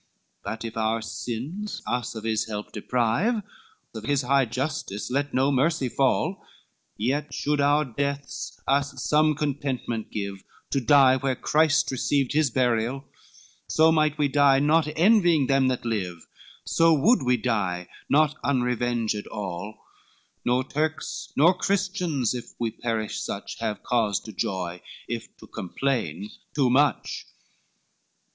[0.01, 3.43] LXXXVI "But if our sins us of his help deprive,
[3.93, 6.43] Of his high justice let no mercy fall;
[6.97, 13.03] Yet should our deaths us some contentment give, To die, where Christ received his burial,
[13.67, 16.25] So might we die, not envying them that live;
[16.65, 19.85] So would we die, not unrevenged all:
[20.43, 26.31] Nor Turks, nor Christians, if we perish such, Have cause to joy, or to complain
[26.55, 27.27] too much.